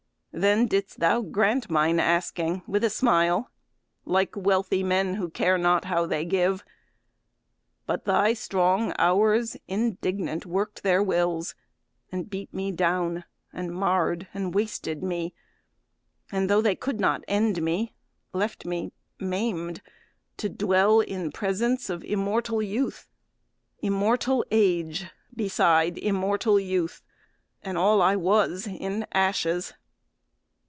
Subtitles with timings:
[0.33, 3.51] Then didst thou grant mine asking with a smile,
[4.05, 6.63] Like wealthy men who care not how they give.
[7.85, 11.53] But thy strong Hours indignant work'd their wills,
[12.13, 15.33] And beat me down and marr'd and wasted me,
[16.31, 17.93] And tho' they could not end me,
[18.31, 19.81] left me maim'd
[20.37, 23.09] To dwell in presence of immortal youth,
[23.81, 27.01] Immortal age beside immortal youth,
[27.63, 29.73] And all I was, in ashes.